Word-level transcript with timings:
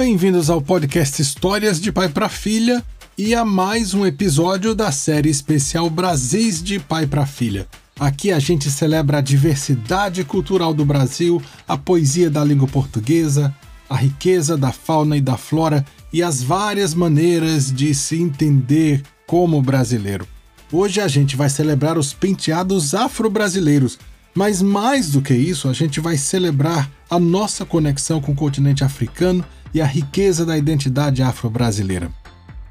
Bem-vindos 0.00 0.48
ao 0.48 0.62
podcast 0.62 1.20
Histórias 1.20 1.78
de 1.78 1.92
Pai 1.92 2.08
para 2.08 2.26
Filha 2.26 2.82
e 3.18 3.34
a 3.34 3.44
mais 3.44 3.92
um 3.92 4.06
episódio 4.06 4.74
da 4.74 4.90
série 4.90 5.28
especial 5.28 5.90
Brasis 5.90 6.62
de 6.62 6.78
Pai 6.80 7.06
para 7.06 7.26
Filha. 7.26 7.68
Aqui 7.98 8.32
a 8.32 8.38
gente 8.38 8.70
celebra 8.70 9.18
a 9.18 9.20
diversidade 9.20 10.24
cultural 10.24 10.72
do 10.72 10.86
Brasil, 10.86 11.42
a 11.68 11.76
poesia 11.76 12.30
da 12.30 12.42
língua 12.42 12.66
portuguesa, 12.66 13.54
a 13.90 13.96
riqueza 13.96 14.56
da 14.56 14.72
fauna 14.72 15.18
e 15.18 15.20
da 15.20 15.36
flora 15.36 15.84
e 16.10 16.22
as 16.22 16.42
várias 16.42 16.94
maneiras 16.94 17.70
de 17.70 17.94
se 17.94 18.16
entender 18.16 19.02
como 19.26 19.60
brasileiro. 19.60 20.26
Hoje 20.72 21.02
a 21.02 21.08
gente 21.08 21.36
vai 21.36 21.50
celebrar 21.50 21.98
os 21.98 22.14
penteados 22.14 22.94
afro-brasileiros, 22.94 23.98
mas 24.34 24.62
mais 24.62 25.10
do 25.10 25.22
que 25.22 25.34
isso, 25.34 25.68
a 25.68 25.72
gente 25.72 26.00
vai 26.00 26.16
celebrar 26.16 26.90
a 27.08 27.18
nossa 27.18 27.64
conexão 27.64 28.20
com 28.20 28.32
o 28.32 28.36
continente 28.36 28.84
africano 28.84 29.44
e 29.74 29.80
a 29.80 29.86
riqueza 29.86 30.46
da 30.46 30.56
identidade 30.56 31.22
afro-brasileira. 31.22 32.10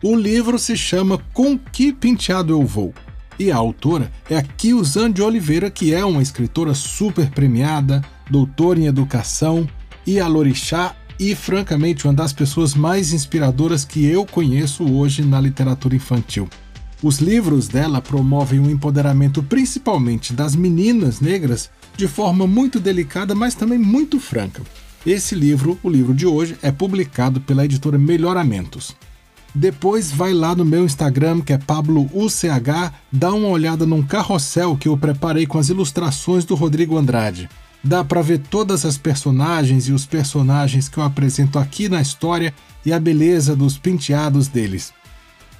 O 0.01 0.15
livro 0.15 0.57
se 0.57 0.77
chama 0.77 1.17
Com 1.33 1.57
Que 1.57 1.91
Penteado 1.91 2.53
Eu 2.53 2.65
Vou? 2.65 2.93
E 3.37 3.51
a 3.51 3.57
autora 3.57 4.11
é 4.29 4.37
a 4.37 4.43
Kilzan 4.43 5.11
de 5.11 5.21
Oliveira, 5.21 5.69
que 5.69 5.93
é 5.93 6.03
uma 6.03 6.21
escritora 6.21 6.73
super 6.73 7.29
premiada, 7.29 8.03
doutora 8.29 8.79
em 8.79 8.85
educação 8.85 9.67
e 10.05 10.19
alorixá 10.19 10.95
e, 11.19 11.35
francamente, 11.35 12.05
uma 12.05 12.13
das 12.13 12.31
pessoas 12.31 12.73
mais 12.73 13.11
inspiradoras 13.11 13.83
que 13.83 14.05
eu 14.05 14.25
conheço 14.25 14.83
hoje 14.89 15.21
na 15.21 15.39
literatura 15.39 15.95
infantil. 15.95 16.47
Os 17.01 17.19
livros 17.19 17.69
dela 17.69 18.01
promovem 18.01 18.59
o 18.59 18.69
empoderamento 18.69 19.41
principalmente 19.41 20.33
das 20.33 20.53
meninas 20.53 21.21
negras 21.21 21.69
de 21.95 22.07
forma 22.07 22.45
muito 22.45 22.77
delicada, 22.77 23.33
mas 23.33 23.55
também 23.55 23.79
muito 23.79 24.19
franca. 24.19 24.61
Esse 25.05 25.33
livro, 25.33 25.79
o 25.81 25.89
livro 25.89 26.13
de 26.13 26.25
hoje, 26.25 26.57
é 26.61 26.73
publicado 26.73 27.39
pela 27.39 27.63
editora 27.63 27.97
Melhoramentos. 27.97 28.95
Depois 29.55 30.11
vai 30.11 30.33
lá 30.33 30.53
no 30.53 30.65
meu 30.65 30.83
Instagram, 30.83 31.39
que 31.39 31.53
é 31.53 31.57
PabloUCH, 31.57 32.91
dá 33.11 33.33
uma 33.33 33.47
olhada 33.47 33.85
num 33.85 34.03
carrossel 34.03 34.75
que 34.75 34.89
eu 34.89 34.97
preparei 34.97 35.47
com 35.47 35.57
as 35.57 35.69
ilustrações 35.69 36.43
do 36.43 36.53
Rodrigo 36.53 36.97
Andrade. 36.97 37.49
Dá 37.81 38.03
para 38.03 38.21
ver 38.21 38.39
todas 38.39 38.85
as 38.85 38.97
personagens 38.97 39.87
e 39.87 39.93
os 39.93 40.05
personagens 40.05 40.89
que 40.89 40.97
eu 40.97 41.03
apresento 41.03 41.57
aqui 41.57 41.87
na 41.87 42.01
história 42.01 42.53
e 42.85 42.91
a 42.91 42.99
beleza 42.99 43.55
dos 43.55 43.77
penteados 43.77 44.49
deles. 44.49 44.93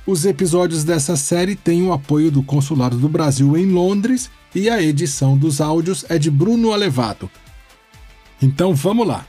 Os 0.10 0.26
episódios 0.26 0.84
dessa 0.84 1.16
série 1.16 1.56
têm 1.56 1.84
o 1.84 1.94
apoio 1.94 2.32
do 2.32 2.42
Consulado 2.42 2.98
do 2.98 3.08
Brasil 3.08 3.56
em 3.56 3.68
Londres 3.68 4.28
e 4.56 4.68
a 4.68 4.82
edição 4.82 5.38
dos 5.38 5.62
áudios 5.62 6.04
é 6.10 6.18
de 6.18 6.32
Bruno 6.32 6.74
Alevato. 6.74 7.30
Então 8.42 8.74
vamos 8.74 9.06
lá! 9.06 9.24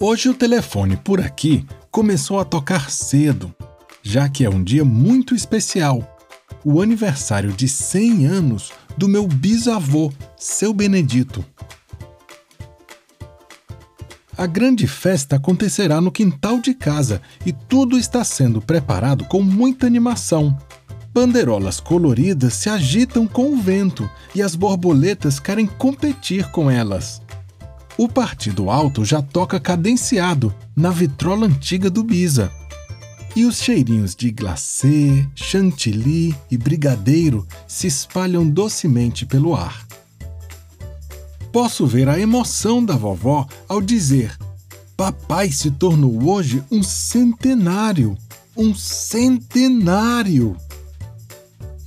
Hoje 0.00 0.28
o 0.28 0.34
telefone 0.34 0.96
por 0.96 1.20
aqui 1.20 1.64
começou 1.92 2.40
a 2.40 2.44
tocar 2.44 2.90
cedo, 2.90 3.54
já 4.02 4.28
que 4.28 4.44
é 4.44 4.50
um 4.50 4.64
dia 4.64 4.84
muito 4.84 5.32
especial 5.32 6.18
o 6.64 6.82
aniversário 6.82 7.52
de 7.52 7.68
100 7.68 8.26
anos 8.26 8.72
do 8.98 9.06
meu 9.06 9.28
bisavô, 9.28 10.12
seu 10.36 10.74
Benedito. 10.74 11.44
A 14.40 14.46
grande 14.46 14.86
festa 14.86 15.36
acontecerá 15.36 16.00
no 16.00 16.10
quintal 16.10 16.62
de 16.62 16.72
casa 16.72 17.20
e 17.44 17.52
tudo 17.52 17.98
está 17.98 18.24
sendo 18.24 18.58
preparado 18.58 19.26
com 19.26 19.42
muita 19.42 19.86
animação. 19.86 20.56
Bandeirolas 21.12 21.78
coloridas 21.78 22.54
se 22.54 22.70
agitam 22.70 23.26
com 23.26 23.52
o 23.52 23.60
vento 23.60 24.08
e 24.34 24.40
as 24.40 24.54
borboletas 24.54 25.38
querem 25.38 25.66
competir 25.66 26.50
com 26.52 26.70
elas. 26.70 27.20
O 27.98 28.08
Partido 28.08 28.70
Alto 28.70 29.04
já 29.04 29.20
toca 29.20 29.60
cadenciado 29.60 30.54
na 30.74 30.88
vitrola 30.88 31.44
antiga 31.44 31.90
do 31.90 32.02
Bisa. 32.02 32.50
E 33.36 33.44
os 33.44 33.60
cheirinhos 33.60 34.14
de 34.14 34.30
glacê, 34.30 35.28
chantilly 35.34 36.34
e 36.50 36.56
brigadeiro 36.56 37.46
se 37.68 37.88
espalham 37.88 38.48
docemente 38.48 39.26
pelo 39.26 39.54
ar. 39.54 39.89
Posso 41.52 41.84
ver 41.86 42.08
a 42.08 42.18
emoção 42.18 42.84
da 42.84 42.94
vovó 42.96 43.46
ao 43.68 43.80
dizer: 43.80 44.36
Papai 44.96 45.50
se 45.50 45.70
tornou 45.70 46.30
hoje 46.30 46.62
um 46.70 46.82
centenário! 46.82 48.16
Um 48.56 48.74
centenário! 48.74 50.56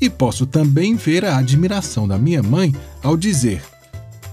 E 0.01 0.09
posso 0.09 0.45
também 0.45 0.95
ver 0.95 1.23
a 1.23 1.37
admiração 1.37 2.05
da 2.07 2.17
minha 2.17 2.43
mãe 2.43 2.75
ao 3.01 3.15
dizer: 3.15 3.63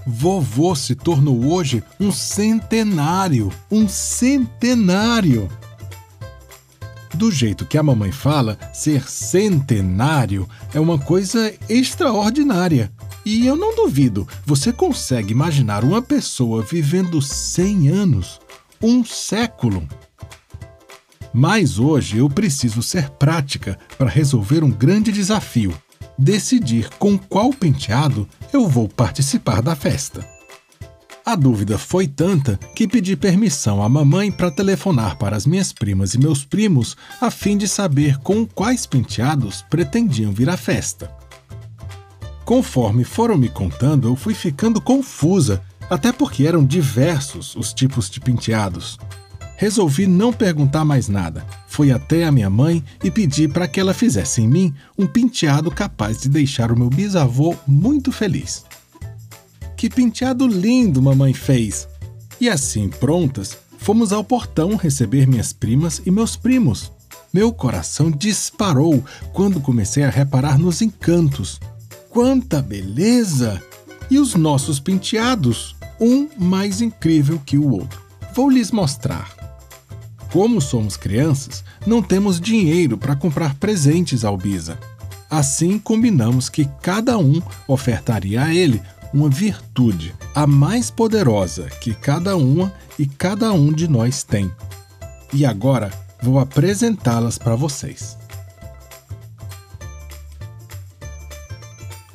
Vovô 0.05 0.75
se 0.75 0.95
tornou 0.95 1.45
hoje 1.45 1.81
um 1.97 2.11
centenário. 2.11 3.49
Um 3.71 3.87
centenário! 3.87 5.49
Do 7.13 7.31
jeito 7.31 7.65
que 7.65 7.77
a 7.77 7.83
mamãe 7.83 8.11
fala, 8.11 8.57
ser 8.73 9.07
centenário 9.07 10.49
é 10.73 10.79
uma 10.79 10.97
coisa 10.97 11.53
extraordinária. 11.69 12.91
E 13.25 13.45
eu 13.45 13.55
não 13.55 13.75
duvido, 13.75 14.27
você 14.45 14.73
consegue 14.73 15.31
imaginar 15.31 15.83
uma 15.83 16.01
pessoa 16.01 16.63
vivendo 16.63 17.21
100 17.21 17.89
anos? 17.89 18.39
Um 18.81 19.05
século? 19.05 19.87
Mas 21.33 21.79
hoje 21.79 22.17
eu 22.17 22.29
preciso 22.29 22.81
ser 22.81 23.09
prática 23.11 23.77
para 23.97 24.09
resolver 24.09 24.63
um 24.63 24.71
grande 24.71 25.11
desafio 25.11 25.73
decidir 26.21 26.87
com 26.99 27.17
qual 27.17 27.51
penteado 27.51 28.27
eu 28.53 28.67
vou 28.67 28.87
participar 28.87 29.61
da 29.61 29.75
festa. 29.75 30.25
A 31.25 31.35
dúvida 31.35 31.77
foi 31.77 32.07
tanta 32.07 32.57
que 32.75 32.87
pedi 32.87 33.15
permissão 33.15 33.81
à 33.81 33.89
mamãe 33.89 34.31
para 34.31 34.51
telefonar 34.51 35.17
para 35.17 35.35
as 35.35 35.45
minhas 35.45 35.71
primas 35.71 36.13
e 36.13 36.19
meus 36.19 36.43
primos 36.43 36.95
a 37.19 37.29
fim 37.29 37.57
de 37.57 37.67
saber 37.67 38.17
com 38.19 38.45
quais 38.45 38.85
penteados 38.85 39.63
pretendiam 39.69 40.31
vir 40.31 40.49
à 40.49 40.57
festa. 40.57 41.20
Conforme 42.45 43.03
foram 43.03 43.37
me 43.37 43.49
contando, 43.49 44.07
eu 44.07 44.15
fui 44.15 44.33
ficando 44.33 44.81
confusa, 44.81 45.61
até 45.89 46.11
porque 46.11 46.45
eram 46.45 46.65
diversos 46.65 47.55
os 47.55 47.73
tipos 47.73 48.09
de 48.09 48.19
penteados. 48.19 48.97
Resolvi 49.57 50.07
não 50.07 50.33
perguntar 50.33 50.83
mais 50.83 51.07
nada. 51.07 51.45
Fui 51.67 51.91
até 51.91 52.25
a 52.25 52.31
minha 52.31 52.49
mãe 52.49 52.83
e 53.03 53.11
pedi 53.11 53.47
para 53.47 53.67
que 53.67 53.79
ela 53.79 53.93
fizesse 53.93 54.41
em 54.41 54.47
mim 54.47 54.73
um 54.97 55.05
penteado 55.05 55.69
capaz 55.69 56.19
de 56.19 56.29
deixar 56.29 56.71
o 56.71 56.77
meu 56.77 56.89
bisavô 56.89 57.55
muito 57.67 58.11
feliz. 58.11 58.65
Que 59.77 59.89
penteado 59.89 60.47
lindo 60.47 61.01
mamãe 61.01 61.33
fez! 61.33 61.87
E 62.39 62.49
assim, 62.49 62.89
prontas, 62.89 63.55
fomos 63.77 64.11
ao 64.11 64.23
portão 64.23 64.75
receber 64.75 65.27
minhas 65.27 65.53
primas 65.53 66.01
e 66.05 66.09
meus 66.09 66.35
primos. 66.35 66.91
Meu 67.31 67.53
coração 67.53 68.09
disparou 68.09 69.03
quando 69.31 69.61
comecei 69.61 70.03
a 70.03 70.09
reparar 70.09 70.57
nos 70.57 70.81
encantos. 70.81 71.59
Quanta 72.11 72.61
beleza! 72.61 73.63
E 74.09 74.19
os 74.19 74.35
nossos 74.35 74.81
penteados, 74.81 75.77
um 75.97 76.27
mais 76.37 76.81
incrível 76.81 77.41
que 77.45 77.57
o 77.57 77.71
outro. 77.71 78.01
Vou 78.35 78.49
lhes 78.49 78.69
mostrar. 78.69 79.33
Como 80.29 80.59
somos 80.59 80.97
crianças, 80.97 81.63
não 81.87 82.01
temos 82.01 82.41
dinheiro 82.41 82.97
para 82.97 83.15
comprar 83.15 83.55
presentes 83.55 84.25
ao 84.25 84.35
Bisa. 84.35 84.77
Assim, 85.29 85.79
combinamos 85.79 86.49
que 86.49 86.67
cada 86.81 87.17
um 87.17 87.41
ofertaria 87.65 88.43
a 88.43 88.53
ele 88.53 88.81
uma 89.13 89.29
virtude, 89.29 90.13
a 90.35 90.45
mais 90.45 90.91
poderosa 90.91 91.69
que 91.79 91.93
cada 91.93 92.35
uma 92.35 92.73
e 92.99 93.05
cada 93.05 93.53
um 93.53 93.71
de 93.71 93.87
nós 93.87 94.21
tem. 94.21 94.51
E 95.33 95.45
agora 95.45 95.89
vou 96.21 96.39
apresentá-las 96.39 97.37
para 97.37 97.55
vocês. 97.55 98.17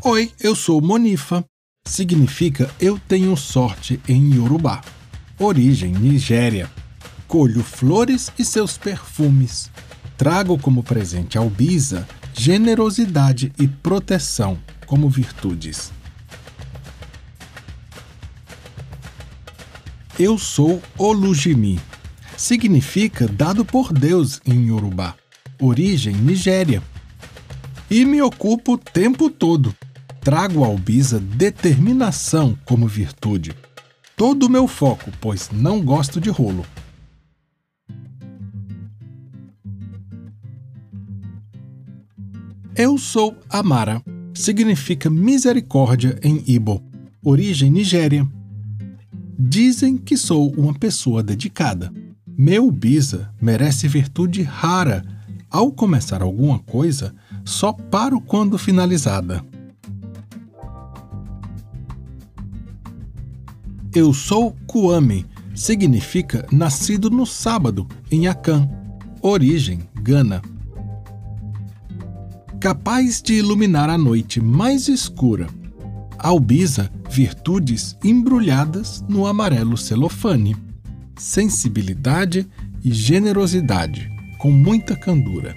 Oi, 0.09 0.31
eu 0.41 0.55
sou 0.55 0.81
Monifa. 0.81 1.45
Significa 1.85 2.71
eu 2.79 2.97
tenho 3.09 3.37
sorte 3.37 4.01
em 4.09 4.37
Yorubá. 4.37 4.81
Origem 5.37 5.91
Nigéria 5.91 6.71
colho 7.27 7.61
flores 7.65 8.31
e 8.39 8.45
seus 8.45 8.79
perfumes. 8.79 9.69
Trago 10.17 10.57
como 10.59 10.85
presente 10.85 11.37
ao 11.37 11.51
Bisa 11.51 12.07
generosidade 12.33 13.53
e 13.59 13.67
proteção 13.67 14.57
como 14.87 15.11
virtudes. 15.11 15.91
Eu 20.17 20.39
sou 20.39 20.81
Olujimi. 20.97 21.81
Significa 22.37 23.27
dado 23.27 23.65
por 23.65 23.93
Deus 23.93 24.41
em 24.47 24.69
Yorubá. 24.69 25.17
Origem 25.61 26.15
Nigéria. 26.15 26.81
E 27.91 28.05
me 28.05 28.23
ocupo 28.23 28.75
o 28.75 28.79
tempo 28.79 29.29
todo. 29.29 29.75
Trago 30.27 30.65
ao 30.65 30.77
Bisa 30.77 31.21
determinação 31.21 32.59
como 32.65 32.89
virtude. 32.89 33.55
Todo 34.17 34.47
o 34.47 34.51
meu 34.51 34.67
foco, 34.67 35.13
pois 35.21 35.51
não 35.53 35.81
gosto 35.81 36.21
de 36.21 36.31
rolo. 36.31 36.67
Eu 42.75 42.99
sou 42.99 43.37
Amara. 43.49 44.03
significa 44.35 45.09
misericórdia 45.09 46.19
em 46.21 46.43
Ibo, 46.45 46.83
origem 47.23 47.71
Nigéria. 47.71 48.27
Dizem 49.39 49.97
que 49.97 50.17
sou 50.17 50.53
uma 50.57 50.75
pessoa 50.75 51.23
dedicada. 51.23 51.93
Meu 52.37 52.69
Bisa 52.73 53.33
merece 53.41 53.87
virtude 53.87 54.43
rara. 54.43 55.05
Ao 55.49 55.71
começar 55.71 56.21
alguma 56.21 56.59
coisa, 56.59 57.15
só 57.45 57.73
paro 57.73 58.21
quando 58.21 58.59
finalizada. 58.59 59.41
Eu 63.97 64.13
sou 64.13 64.55
Kuame, 64.67 65.25
significa 65.55 66.47
nascido 66.53 67.09
no 67.09 67.25
sábado, 67.25 67.89
em 68.13 68.29
Akan, 68.29 68.69
origem 69.23 69.89
Gana. 70.03 70.43
Capaz 72.61 73.23
de 73.23 73.33
iluminar 73.33 73.89
a 73.89 73.97
noite 73.97 74.39
mais 74.39 74.87
escura. 74.87 75.47
Albisa, 76.19 76.91
virtudes 77.09 77.97
embrulhadas 78.05 79.03
no 79.09 79.27
amarelo 79.27 79.79
celofane. 79.79 80.55
Sensibilidade 81.17 82.47
e 82.85 82.93
generosidade, 82.93 84.11
com 84.39 84.51
muita 84.51 84.95
candura. 84.95 85.57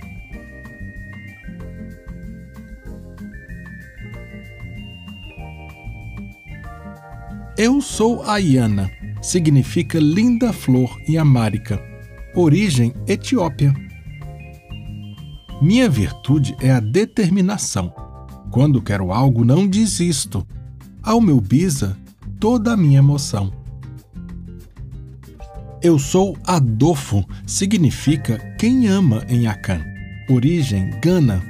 Eu 7.61 7.81
sou 7.81 8.23
Ayana, 8.23 8.89
significa 9.21 9.99
linda 9.99 10.53
flor 10.53 10.97
em 11.05 11.17
Amárica, 11.17 11.77
origem 12.33 12.93
Etiópia. 13.05 13.73
Minha 15.61 15.89
virtude 15.89 16.55
é 16.61 16.71
a 16.71 16.79
determinação. 16.79 17.93
Quando 18.49 18.81
quero 18.81 19.11
algo, 19.11 19.43
não 19.43 19.67
desisto. 19.67 20.47
Ao 21.03 21.19
meu 21.19 21.41
bisa, 21.41 21.97
toda 22.39 22.71
a 22.71 22.77
minha 22.77 22.99
emoção. 22.99 23.51
Eu 25.83 25.99
sou 25.99 26.37
Adolfo, 26.47 27.25
significa 27.45 28.37
quem 28.57 28.87
ama 28.87 29.25
em 29.27 29.47
Akan, 29.47 29.83
origem 30.29 30.91
Gana. 31.01 31.43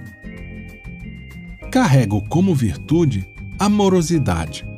Carrego 1.71 2.27
como 2.29 2.56
virtude 2.56 3.23
amorosidade 3.59 4.69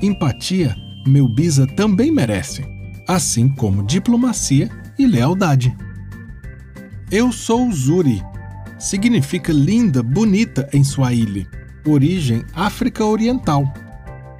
Empatia, 0.00 0.76
meu 1.06 1.26
Bisa 1.26 1.66
também 1.66 2.12
merece, 2.12 2.64
assim 3.06 3.48
como 3.48 3.82
diplomacia 3.82 4.70
e 4.98 5.06
lealdade. 5.06 5.76
Eu 7.10 7.32
sou 7.32 7.70
Zuri. 7.72 8.22
Significa 8.78 9.52
linda, 9.52 10.02
bonita 10.02 10.68
em 10.72 10.84
Swahili, 10.84 11.48
origem 11.84 12.44
África 12.54 13.04
Oriental. 13.04 13.72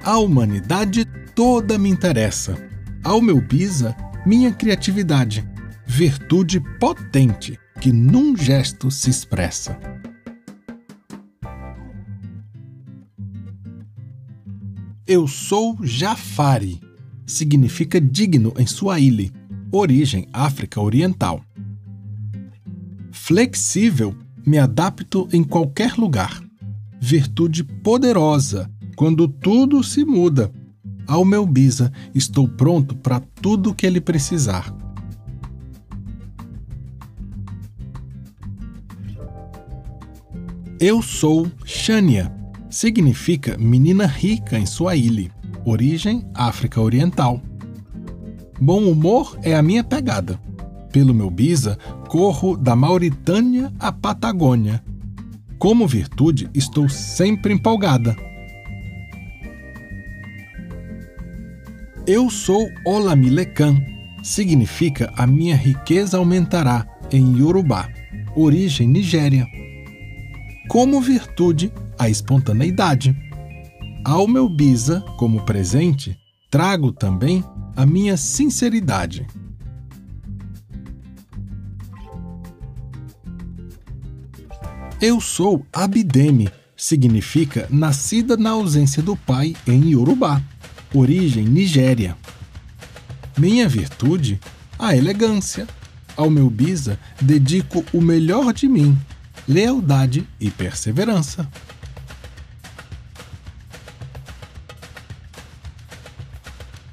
A 0.03 0.17
humanidade 0.17 1.03
toda 1.35 1.77
me 1.77 1.89
interessa. 1.89 2.55
Ao 3.03 3.21
meu 3.21 3.41
Bisa, 3.41 3.93
minha 4.25 4.53
criatividade, 4.53 5.45
virtude 5.85 6.61
potente 6.79 7.59
que 7.81 7.91
num 7.91 8.35
gesto 8.37 8.89
se 8.89 9.09
expressa. 9.09 9.77
Eu 15.09 15.27
sou 15.27 15.75
Jafari. 15.81 16.79
Significa 17.25 17.99
digno 17.99 18.53
em 18.59 18.67
Swahili, 18.67 19.31
origem 19.71 20.27
África 20.31 20.79
Oriental. 20.79 21.41
Flexível, 23.11 24.15
me 24.45 24.59
adapto 24.59 25.27
em 25.33 25.43
qualquer 25.43 25.95
lugar. 25.95 26.39
Virtude 26.99 27.63
poderosa, 27.63 28.69
quando 28.95 29.27
tudo 29.27 29.83
se 29.83 30.05
muda. 30.05 30.51
Ao 31.07 31.25
meu 31.25 31.43
Bisa, 31.43 31.91
estou 32.13 32.47
pronto 32.47 32.95
para 32.95 33.19
tudo 33.19 33.73
que 33.73 33.87
ele 33.87 33.99
precisar. 33.99 34.71
Eu 40.79 41.01
sou 41.01 41.51
Shania 41.65 42.38
significa 42.69 43.57
menina 43.57 44.05
rica 44.05 44.57
em 44.57 44.65
Swahili, 44.65 45.31
origem 45.65 46.25
África 46.33 46.79
Oriental. 46.79 47.41
Bom 48.59 48.83
humor 48.83 49.37
é 49.41 49.55
a 49.55 49.61
minha 49.61 49.83
pegada. 49.83 50.39
Pelo 50.91 51.13
meu 51.13 51.29
bisa, 51.29 51.77
corro 52.07 52.57
da 52.57 52.75
Mauritânia 52.75 53.71
à 53.79 53.91
Patagônia. 53.91 54.83
Como 55.57 55.87
virtude, 55.87 56.49
estou 56.53 56.89
sempre 56.89 57.53
empolgada. 57.53 58.15
Eu 62.07 62.29
sou 62.29 62.67
Olamilekan, 62.85 63.79
significa 64.23 65.13
a 65.15 65.27
minha 65.27 65.55
riqueza 65.55 66.17
aumentará 66.17 66.87
em 67.11 67.37
Yorubá, 67.37 67.87
origem 68.35 68.87
Nigéria. 68.87 69.45
Como 70.69 71.01
virtude, 71.01 71.73
a 71.97 72.07
espontaneidade. 72.11 73.17
Ao 74.05 74.27
meu 74.27 74.47
bisa, 74.47 75.01
como 75.17 75.41
presente, 75.43 76.15
trago 76.47 76.91
também 76.91 77.43
a 77.75 77.87
minha 77.87 78.15
sinceridade. 78.15 79.25
Eu 85.01 85.19
sou 85.19 85.65
Abideme, 85.73 86.47
significa 86.77 87.67
nascida 87.71 88.37
na 88.37 88.51
ausência 88.51 89.01
do 89.01 89.15
pai 89.15 89.55
em 89.65 89.89
Yorubá, 89.89 90.39
origem 90.93 91.45
Nigéria. 91.45 92.15
Minha 93.35 93.67
virtude, 93.67 94.39
a 94.77 94.95
elegância. 94.95 95.67
Ao 96.15 96.29
meu 96.29 96.47
bisa, 96.47 96.99
dedico 97.19 97.83
o 97.91 98.01
melhor 98.01 98.53
de 98.53 98.67
mim, 98.67 98.95
lealdade 99.47 100.27
e 100.39 100.49
perseverança. 100.49 101.47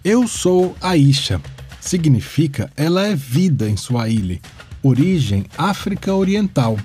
Eu 0.04 0.28
sou 0.28 0.76
Aisha. 0.80 1.40
Significa 1.80 2.70
ela 2.76 3.06
é 3.06 3.14
vida 3.14 3.68
em 3.68 3.76
Swahili, 3.76 4.40
origem 4.82 5.46
África 5.58 6.14
Oriental. 6.14 6.78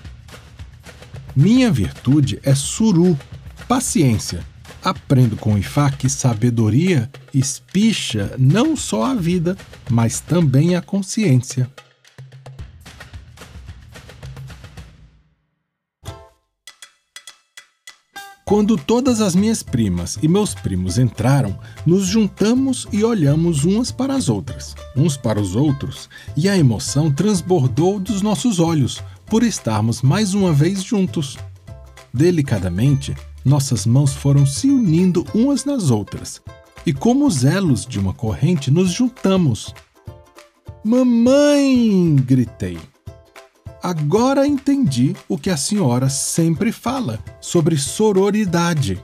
Minha 1.35 1.71
virtude 1.71 2.39
é 2.43 2.55
suru, 2.55 3.17
paciência. 3.67 4.43
Aprendo 4.83 5.37
com 5.37 5.57
Ifá 5.57 5.91
que 5.91 6.09
sabedoria 6.09 7.09
espicha 7.33 8.33
não 8.37 8.75
só 8.75 9.05
a 9.05 9.13
vida, 9.13 9.55
mas 9.89 10.19
também 10.19 10.75
a 10.75 10.81
consciência. 10.81 11.69
Quando 18.51 18.75
todas 18.75 19.21
as 19.21 19.33
minhas 19.33 19.63
primas 19.63 20.19
e 20.21 20.27
meus 20.27 20.53
primos 20.53 20.97
entraram, 20.97 21.57
nos 21.85 22.05
juntamos 22.05 22.85
e 22.91 23.01
olhamos 23.01 23.63
umas 23.63 23.93
para 23.93 24.13
as 24.13 24.27
outras, 24.27 24.75
uns 24.93 25.15
para 25.15 25.39
os 25.39 25.55
outros, 25.55 26.09
e 26.35 26.49
a 26.49 26.57
emoção 26.57 27.09
transbordou 27.09 27.97
dos 27.97 28.21
nossos 28.21 28.59
olhos 28.59 29.01
por 29.27 29.41
estarmos 29.41 30.01
mais 30.01 30.33
uma 30.33 30.51
vez 30.51 30.83
juntos. 30.83 31.37
Delicadamente, 32.13 33.15
nossas 33.45 33.85
mãos 33.85 34.13
foram 34.13 34.45
se 34.45 34.69
unindo 34.69 35.25
umas 35.33 35.63
nas 35.63 35.89
outras, 35.89 36.41
e 36.85 36.91
como 36.91 37.25
os 37.25 37.45
elos 37.45 37.85
de 37.85 38.01
uma 38.01 38.13
corrente 38.13 38.69
nos 38.69 38.91
juntamos. 38.91 39.73
Mamãe! 40.83 42.17
gritei. 42.17 42.77
Agora 43.83 44.45
entendi 44.45 45.15
o 45.27 45.39
que 45.39 45.49
a 45.49 45.57
senhora 45.57 46.07
sempre 46.07 46.71
fala 46.71 47.19
sobre 47.39 47.75
sororidade. 47.77 49.01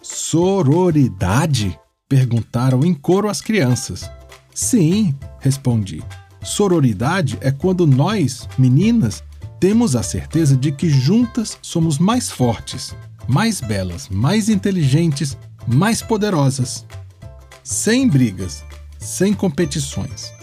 Sororidade? 0.00 1.78
perguntaram 2.08 2.82
em 2.84 2.94
coro 2.94 3.28
as 3.28 3.42
crianças. 3.42 4.08
Sim, 4.54 5.14
respondi. 5.38 6.02
Sororidade 6.42 7.36
é 7.42 7.50
quando 7.50 7.86
nós, 7.86 8.48
meninas, 8.56 9.22
temos 9.60 9.94
a 9.94 10.02
certeza 10.02 10.56
de 10.56 10.72
que 10.72 10.88
juntas 10.88 11.58
somos 11.60 11.98
mais 11.98 12.30
fortes, 12.30 12.94
mais 13.28 13.60
belas, 13.60 14.08
mais 14.08 14.48
inteligentes, 14.48 15.36
mais 15.66 16.00
poderosas. 16.00 16.86
Sem 17.62 18.08
brigas, 18.08 18.64
sem 18.98 19.34
competições 19.34 20.35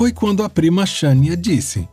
foi 0.00 0.12
quando 0.12 0.42
a 0.42 0.48
prima 0.48 0.86
Shania 0.86 1.36
disse: 1.36 1.86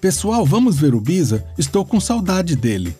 Pessoal, 0.00 0.46
vamos 0.46 0.78
ver 0.78 0.94
o 0.94 1.00
Bisa? 1.02 1.44
Estou 1.58 1.84
com 1.84 2.00
saudade 2.00 2.56
dele. 2.56 2.96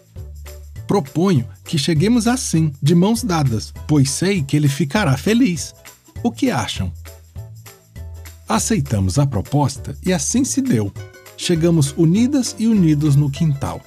Proponho 0.87 1.49
que 1.65 1.79
cheguemos 1.79 2.27
assim, 2.27 2.71
de 2.83 2.95
mãos 2.95 3.23
dadas, 3.23 3.73
pois 3.89 4.11
sei 4.11 4.43
que 4.43 4.59
ele 4.59 4.69
ficará 4.69 5.17
feliz. 5.17 5.75
O 6.23 6.31
que 6.31 6.51
acham? 6.51 6.93
Aceitamos 8.47 9.19
a 9.19 9.25
proposta 9.25 9.97
e 10.05 10.13
assim 10.13 10.45
se 10.45 10.61
deu. 10.61 10.93
Chegamos 11.35 11.95
unidas 11.97 12.55
e 12.59 12.67
unidos 12.67 13.17
no 13.17 13.31
quintal. 13.31 13.81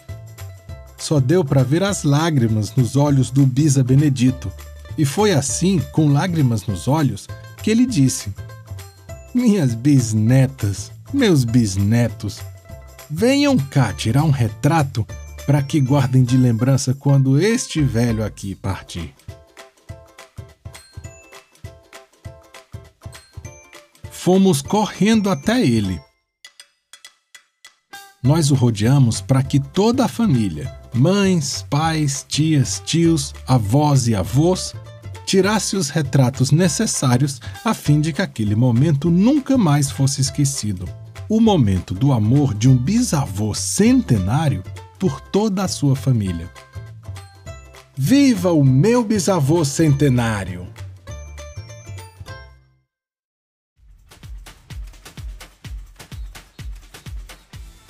só 0.97 1.19
deu 1.19 1.45
para 1.45 1.61
ver 1.61 1.83
as 1.83 2.03
lágrimas 2.03 2.75
nos 2.75 2.95
olhos 2.95 3.29
do 3.29 3.45
Bisa 3.45 3.83
Benedito. 3.83 4.51
E 4.97 5.05
foi 5.05 5.31
assim, 5.31 5.79
com 5.91 6.11
lágrimas 6.11 6.65
nos 6.65 6.87
olhos, 6.87 7.27
que 7.61 7.69
ele 7.69 7.85
disse: 7.85 8.33
Minhas 9.33 9.73
bisnetas, 9.73 10.91
meus 11.11 11.43
bisnetos, 11.43 12.39
venham 13.09 13.57
cá 13.57 13.91
tirar 13.91 14.23
um 14.23 14.29
retrato 14.29 15.03
para 15.47 15.63
que 15.63 15.81
guardem 15.81 16.23
de 16.23 16.37
lembrança 16.37 16.93
quando 16.93 17.41
este 17.41 17.81
velho 17.81 18.23
aqui 18.23 18.53
partir. 18.53 19.11
Fomos 24.11 24.61
correndo 24.61 25.31
até 25.31 25.65
ele. 25.65 25.99
Nós 28.21 28.51
o 28.51 28.53
rodeamos 28.53 29.19
para 29.19 29.41
que 29.41 29.59
toda 29.59 30.05
a 30.05 30.07
família, 30.07 30.79
mães, 30.93 31.65
pais, 31.71 32.23
tias, 32.29 32.79
tios, 32.85 33.33
avós 33.47 34.07
e 34.07 34.13
avós, 34.13 34.75
tirasse 35.33 35.75
os 35.75 35.89
retratos 35.89 36.51
necessários 36.51 37.41
a 37.65 37.73
fim 37.73 37.99
de 37.99 38.13
que 38.13 38.21
aquele 38.21 38.55
momento 38.55 39.09
nunca 39.09 39.57
mais 39.57 39.89
fosse 39.89 40.21
esquecido. 40.21 40.87
O 41.27 41.41
momento 41.41 41.95
do 41.95 42.13
amor 42.13 42.53
de 42.53 42.69
um 42.69 42.77
bisavô 42.77 43.51
centenário 43.55 44.63
por 44.99 45.19
toda 45.19 45.63
a 45.63 45.67
sua 45.67 45.95
família. 45.95 46.47
Viva 47.97 48.51
o 48.51 48.63
meu 48.63 49.03
bisavô 49.03 49.65
centenário! 49.65 50.67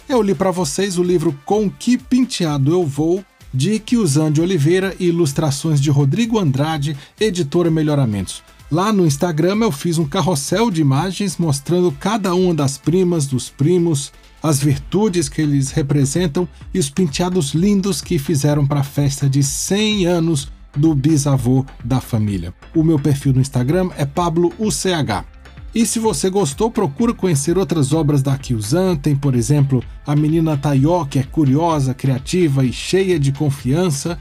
Eu 0.07 0.21
li 0.21 0.33
para 0.33 0.51
vocês 0.51 0.97
o 0.97 1.03
livro 1.03 1.37
Com 1.43 1.69
Que 1.69 1.97
Penteado 1.97 2.71
Eu 2.71 2.85
Vou, 2.85 3.25
de 3.53 3.77
Kiusan 3.79 4.31
de 4.31 4.41
Oliveira 4.41 4.95
e 4.99 5.05
ilustrações 5.05 5.79
de 5.79 5.89
Rodrigo 5.91 6.39
Andrade, 6.39 6.97
editora 7.19 7.69
Melhoramentos. 7.69 8.41
Lá 8.71 8.91
no 8.91 9.05
Instagram 9.05 9.57
eu 9.61 9.71
fiz 9.71 9.99
um 9.99 10.05
carrossel 10.05 10.71
de 10.71 10.81
imagens 10.81 11.37
mostrando 11.37 11.91
cada 11.91 12.33
uma 12.33 12.53
das 12.53 12.77
primas, 12.77 13.27
dos 13.27 13.49
primos, 13.49 14.11
as 14.41 14.59
virtudes 14.59 15.29
que 15.29 15.41
eles 15.41 15.71
representam 15.71 16.47
e 16.73 16.79
os 16.79 16.89
penteados 16.89 17.53
lindos 17.53 18.01
que 18.01 18.17
fizeram 18.17 18.65
para 18.65 18.79
a 18.79 18.83
festa 18.83 19.29
de 19.29 19.43
100 19.43 20.07
anos 20.07 20.51
do 20.75 20.95
bisavô 20.95 21.65
da 21.83 22.01
família. 22.01 22.53
O 22.75 22.83
meu 22.83 22.97
perfil 22.97 23.33
no 23.33 23.41
Instagram 23.41 23.91
é 23.95 24.05
Pablo 24.05 24.51
UCH. 24.57 25.32
E 25.73 25.85
se 25.87 25.97
você 25.97 26.29
gostou, 26.29 26.69
procura 26.69 27.13
conhecer 27.13 27.57
outras 27.57 27.93
obras 27.93 28.21
da 28.21 28.37
Kyuzan. 28.37 28.95
Tem, 28.95 29.15
por 29.15 29.33
exemplo, 29.33 29.83
a 30.05 30.15
menina 30.15 30.55
Tayo, 30.55 31.05
que 31.05 31.17
é 31.17 31.23
curiosa, 31.23 31.93
criativa 31.93 32.63
e 32.63 32.71
cheia 32.71 33.19
de 33.19 33.31
confiança. 33.31 34.19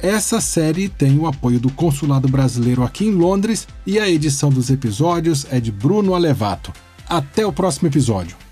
Essa 0.00 0.40
série 0.40 0.88
tem 0.88 1.18
o 1.18 1.26
apoio 1.26 1.60
do 1.60 1.70
Consulado 1.70 2.28
Brasileiro 2.28 2.82
aqui 2.82 3.06
em 3.06 3.10
Londres 3.10 3.66
e 3.86 3.98
a 3.98 4.08
edição 4.08 4.50
dos 4.50 4.70
episódios 4.70 5.46
é 5.50 5.60
de 5.60 5.70
Bruno 5.70 6.14
Alevato. 6.14 6.72
Até 7.08 7.46
o 7.46 7.52
próximo 7.52 7.88
episódio. 7.88 8.43